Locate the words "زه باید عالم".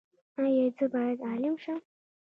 0.77-1.55